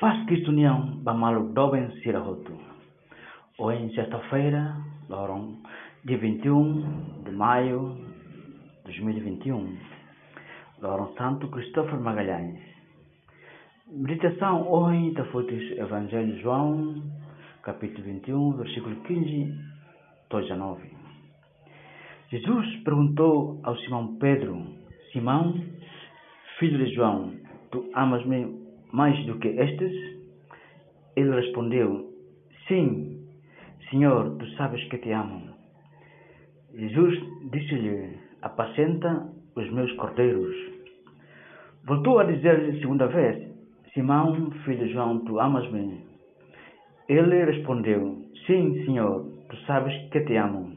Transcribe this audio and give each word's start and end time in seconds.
Faz 0.00 0.24
Cristo 0.24 0.50
Nião 0.50 0.96
Bamalo 1.02 1.52
Doben 1.52 1.90
Sirahotu. 2.00 2.54
Hoje, 3.58 3.94
sexta-feira, 3.94 4.74
dia 6.06 6.16
21 6.16 7.22
de 7.22 7.30
maio 7.32 7.98
de 8.78 8.84
2021, 8.84 9.76
Laurão 10.80 11.12
Santo 11.18 11.48
Cristóvão 11.48 12.00
Magalhães. 12.00 12.58
Meditação 13.88 14.66
hoje 14.72 15.08
está 15.08 15.22
feita 15.26 15.52
Evangelho 15.82 16.32
de 16.34 16.40
João, 16.40 17.02
capítulo 17.62 18.02
21, 18.02 18.56
versículo 18.56 18.96
15 19.02 19.54
a 20.30 20.40
19. 20.40 20.80
Jesus 22.30 22.76
perguntou 22.84 23.60
ao 23.64 23.76
Simão 23.76 24.16
Pedro: 24.16 24.64
Simão, 25.12 25.62
filho 26.58 26.86
de 26.86 26.94
João, 26.94 27.34
tu 27.70 27.84
amas-me 27.94 28.69
mais 28.92 29.24
do 29.26 29.38
que 29.38 29.48
estes? 29.48 29.92
Ele 31.16 31.34
respondeu: 31.34 32.10
Sim, 32.68 33.26
Senhor, 33.90 34.36
tu 34.38 34.46
sabes 34.56 34.82
que 34.88 34.98
te 34.98 35.12
amo. 35.12 35.42
Jesus 36.74 37.18
disse-lhe: 37.50 38.18
Apacenta 38.42 39.28
os 39.56 39.70
meus 39.72 39.92
cordeiros. 39.94 40.54
Voltou 41.84 42.18
a 42.18 42.24
dizer-lhe 42.24 42.80
segunda 42.80 43.06
vez: 43.06 43.50
Simão, 43.92 44.50
filho 44.64 44.86
de 44.86 44.92
João, 44.92 45.24
tu 45.24 45.40
amas-me? 45.40 46.04
Ele 47.08 47.44
respondeu: 47.44 48.24
Sim, 48.46 48.84
Senhor, 48.84 49.26
tu 49.48 49.56
sabes 49.66 49.92
que 50.10 50.20
te 50.20 50.36
amo. 50.36 50.76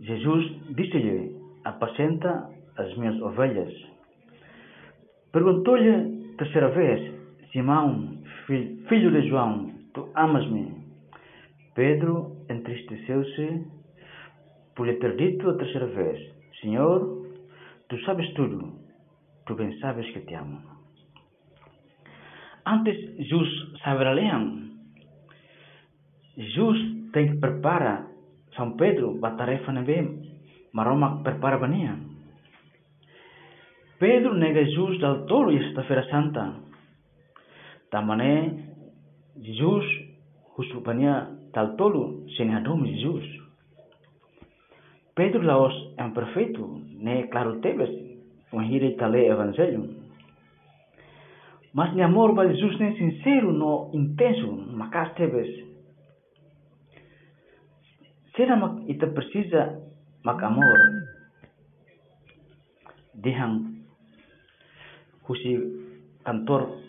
Jesus 0.00 0.44
disse-lhe: 0.74 1.36
Apacenta 1.64 2.50
as 2.76 2.96
minhas 2.96 3.20
ovelhas. 3.22 3.72
Perguntou-lhe 5.32 6.17
terceira 6.38 6.68
vez, 6.68 7.12
Simão, 7.52 8.16
filho 8.46 9.10
de 9.10 9.28
João, 9.28 9.70
tu 9.92 10.08
amas-me? 10.14 10.72
Pedro 11.74 12.36
entristeceu-se 12.48 13.66
por 14.74 14.86
lhe 14.86 14.94
ter 14.94 15.16
dito 15.16 15.50
a 15.50 15.56
terceira 15.58 15.86
vez, 15.86 16.18
Senhor, 16.60 17.26
tu 17.88 17.98
sabes 18.04 18.32
tudo, 18.34 18.72
tu 19.46 19.54
bem 19.54 19.76
sabes 19.80 20.08
que 20.12 20.20
te 20.20 20.34
amo. 20.34 20.60
Antes 22.64 22.96
Jesus 23.18 23.48
saber 23.82 24.14
leão, 24.14 24.70
Jesus 26.36 26.78
tem 27.12 27.32
que 27.32 27.40
preparar 27.40 28.06
São 28.56 28.76
Pedro 28.76 29.18
para 29.18 29.34
a 29.34 29.36
tarefa 29.36 29.72
na 29.72 29.82
bem, 29.82 30.38
Maroma 30.72 31.22
prepara 31.22 31.58
bania. 31.58 31.96
Pedro 33.98 34.34
nega 34.34 34.64
Jesus 34.64 35.00
dal 35.00 35.26
tolo 35.26 35.50
e 35.50 35.58
sexta-feira 35.58 36.06
santa. 36.06 36.54
Tamane 37.90 38.62
Jesus 39.42 39.84
husupania 40.56 41.26
dal 41.52 41.74
tolo 41.74 42.22
sem 42.36 42.54
adom 42.54 42.86
Jesus. 42.86 43.26
Pedro 45.16 45.42
laos 45.42 45.74
um 45.98 46.12
perfeito, 46.12 46.80
ne 46.94 47.26
claro 47.26 47.58
tebes, 47.58 47.90
hiri 48.52 48.94
tale 48.96 49.26
evangelho. 49.26 49.82
Mas 51.74 51.92
ne 51.94 52.02
amor 52.02 52.36
para 52.36 52.54
Jesus 52.54 52.78
nem 52.78 52.96
sincero, 52.96 53.52
no 53.52 53.90
intenso, 53.92 54.52
macas 54.52 55.12
tebes. 55.14 55.48
Será 58.36 58.54
mak 58.54 58.86
ita 58.86 59.08
precisa 59.08 59.82
mak 60.22 60.40
amor. 60.42 60.78
Dihang 63.14 63.77
Husi 65.28 65.60
cantor 66.24 66.80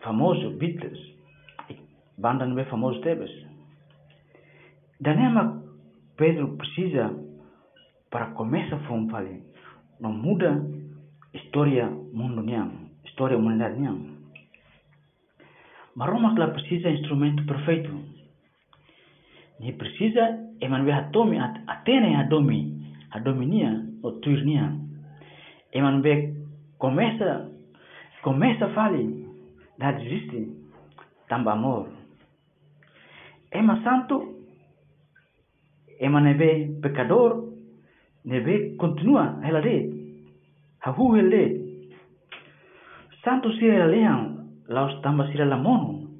famoso, 0.00 0.50
Beatles, 0.50 0.98
banda 2.16 2.44
não 2.46 2.58
é 2.58 2.64
famoso 2.64 3.00
Tebes. 3.00 3.30
Danema 5.00 5.62
Pedro 6.16 6.56
precisa 6.56 7.14
para 8.10 8.26
começar 8.32 8.76
a 8.76 8.80
falar, 8.80 9.26
não 10.00 10.12
muda 10.12 10.64
história 11.32 11.86
mundo 11.88 12.42
niang, 12.42 12.72
história 13.04 13.38
humanidade. 13.38 13.78
Mas 15.94 16.10
Roma 16.10 16.34
ela 16.36 16.48
precisa 16.48 16.90
instrumento 16.90 17.44
perfeito. 17.46 17.90
Ni 19.60 19.72
precisa 19.72 20.38
emanwe 20.60 20.92
atomi 20.92 21.38
atene 21.38 22.16
adomi, 22.16 22.94
adominia 23.10 23.84
o 24.02 24.12
tuirnia. 24.12 24.72
Emanwe 25.72 26.34
começa 26.78 27.50
Começa 28.22 28.66
a 28.66 28.74
falar 28.74 28.98
da 29.78 29.92
desiste, 29.92 30.48
amor. 31.30 31.88
Ema 33.52 33.80
santo, 33.82 34.44
ema 36.00 36.20
nebe 36.20 36.80
pecador, 36.82 37.54
nebe 38.24 38.76
continua 38.76 39.38
ela 39.44 39.60
de, 39.60 40.24
hahu 40.80 41.16
ele. 41.16 41.90
Santo 43.22 43.52
sira 43.52 43.74
ela 43.74 43.86
leang, 43.86 44.50
laos 44.68 45.00
sira 45.30 45.44
la 45.44 45.56
mono, 45.56 46.10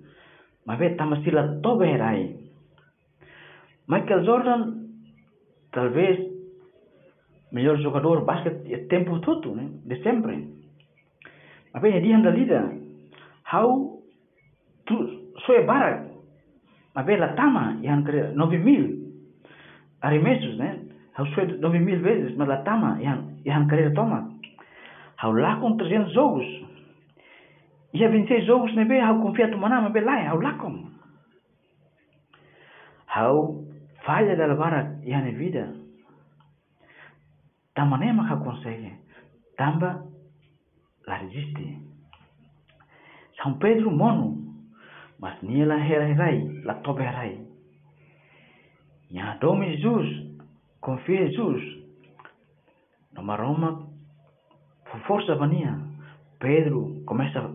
mabe 0.66 0.90
tamba 0.96 1.20
sira 1.22 1.60
tobe 1.62 1.86
herai. 1.86 2.36
Michael 3.88 4.24
Jordan, 4.24 4.88
talvez 5.72 6.18
melhor 7.50 7.76
jogador 7.78 8.24
basquete 8.24 8.72
é 8.72 8.86
tempo 8.86 9.18
todo, 9.20 9.54
né? 9.54 9.68
de 9.84 10.02
sempre. 10.02 10.57
Apa 11.74 11.84
yang 11.84 12.02
dia 12.02 12.14
anda 12.16 12.30
lida 12.32 12.62
how 13.48 13.98
tu 14.88 14.94
soe 15.46 15.64
barak. 15.64 16.08
Apa 16.96 17.14
la 17.14 17.28
tama 17.38 17.78
yang 17.80 18.02
kere 18.04 18.34
nove 18.34 18.58
mil. 18.58 18.84
Ari 20.02 20.18
meses 20.18 20.58
né 20.58 20.82
how 21.16 21.24
soe 21.32 21.46
nove 21.60 21.78
mil 21.80 22.00
vezes 22.00 22.36
mas 22.36 22.48
la 22.48 22.64
tama 22.64 23.00
yang 23.00 23.38
yang 23.44 23.68
kere 23.68 23.92
toma 23.94 24.28
how 25.16 25.32
lá 25.32 25.58
com 25.60 25.76
300 25.76 26.12
jogos 26.12 26.46
e 27.92 28.04
a 28.04 28.08
26 28.08 28.46
jogos 28.46 28.74
ne 28.74 28.84
be 28.84 29.00
how 29.00 29.18
confia 29.18 29.50
tu 29.50 29.58
mana 29.58 29.88
be 29.90 30.00
lá 30.00 30.18
how 30.28 30.40
lá 30.40 30.54
com 30.58 30.90
how 33.06 33.64
falha 34.04 34.36
da 34.36 34.54
barak 34.54 35.04
yang 35.04 35.24
vida. 35.36 35.74
Tama 37.74 37.98
nem 37.98 38.10
maka 38.12 38.42
consegue 38.42 38.90
tamba 39.54 40.02
la 41.08 41.16
resiste. 41.16 41.78
São 43.42 43.58
Pedro 43.58 43.90
mono, 43.90 44.36
mas 45.18 45.42
nia 45.42 45.66
la 45.66 45.78
herai, 45.78 46.62
la 46.64 46.74
tobe 46.74 47.02
herai. 47.02 47.46
Nha 49.10 49.38
dome 49.40 49.76
Jesus, 49.76 50.06
confia 50.80 51.26
Jesus. 51.26 51.62
Numa 53.14 53.36
Roma, 53.36 53.88
com 54.90 54.98
força 55.06 55.34
vania, 55.34 55.78
Pedro 56.38 57.02
começa 57.06 57.40
a 57.40 57.50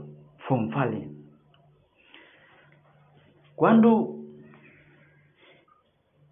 fonfale. 0.47 1.11
Quando 3.55 4.25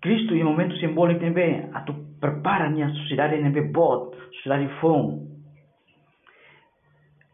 Cristo, 0.02 0.34
em 0.34 0.44
momento 0.44 0.76
simbólico, 0.78 1.20
também, 1.20 1.70
a 1.72 1.82
tu 1.82 1.94
prepara 2.20 2.66
a 2.66 2.90
sociedade, 2.90 3.42
também, 3.44 3.72
bot, 3.72 4.18
sociedade 4.34 4.68
fome, 4.80 5.32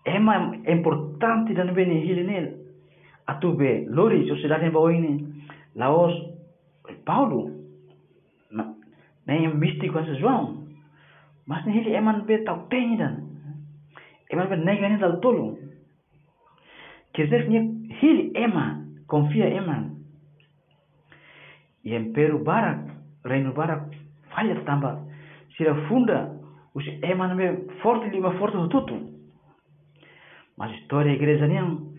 ema 0.08 0.56
importante 0.66 1.54
dan 1.54 1.76
bene 1.76 2.00
hilinel 2.00 2.48
atube 3.28 3.86
lori 3.92 4.28
sociedade 4.28 4.72
bawa 4.72 4.94
ini 4.96 5.28
laos 5.76 6.16
Paulo 7.04 7.52
na 9.28 9.34
yang 9.36 9.60
místico 9.60 10.00
essa 10.00 10.16
João 10.16 10.68
mas 11.48 11.66
ni 11.66 11.74
hili 11.74 11.96
eman 11.96 12.26
be 12.28 12.44
tau 12.44 12.68
tengi 12.70 12.98
dan. 12.98 13.24
Eman 14.30 14.50
be 14.50 14.56
nega 14.56 14.90
ni 14.90 14.98
dal 15.00 15.20
tolo. 15.22 15.58
Quer 17.14 17.30
que 17.30 17.60
hili 18.02 18.32
ema 18.36 18.84
confia 19.08 19.48
eman 19.48 19.96
e 21.84 21.96
emperu 21.96 22.44
barak 22.44 22.92
reino 23.24 23.54
barak 23.54 23.96
falha 24.30 24.56
tamba. 24.66 25.00
Sira 25.56 25.74
funda 25.88 26.36
os 26.76 26.84
eman 27.02 27.38
be 27.38 27.68
forte 27.82 28.12
lima 28.12 28.32
forte 28.38 28.58
tutu 28.70 29.17
mas 30.58 30.72
história 30.80 31.12
da 31.12 31.16
igreja 31.16 31.48
nem 31.48 31.96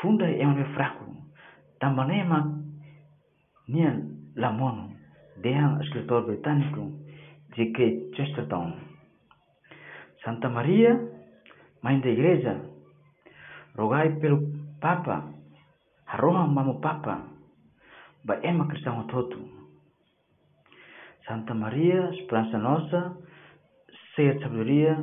funda 0.00 0.30
é 0.30 0.46
um 0.46 0.64
fraco. 0.74 1.04
Também 1.80 2.24
nem 3.68 4.22
lamono. 4.36 4.92
Dehan 5.38 5.80
escritor 5.82 6.26
britânico 6.26 6.92
G.K. 7.56 8.12
Chesterton. 8.14 8.76
Santa 10.24 10.48
Maria, 10.48 10.94
mãe 11.82 12.00
da 12.00 12.08
igreja, 12.08 12.60
rogai 13.76 14.14
pelo 14.20 14.40
Papa, 14.80 15.34
arroha 16.06 16.46
mamo 16.46 16.80
Papa, 16.80 17.26
ba 18.24 18.38
ema 18.42 18.68
cristão 18.68 19.06
todo. 19.08 19.36
Santa 21.26 21.54
Maria, 21.54 22.10
esperança 22.14 22.58
nossa, 22.58 23.16
cheia 24.14 24.34
de 24.34 24.42
sabedoria, 24.42 24.96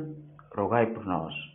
rogai 0.56 0.86
por 0.86 1.04
nós. 1.04 1.49